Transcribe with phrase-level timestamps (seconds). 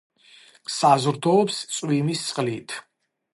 [0.75, 2.77] საზრდოობს წვიმის წყლით.